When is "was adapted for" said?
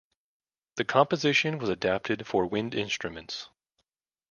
1.59-2.47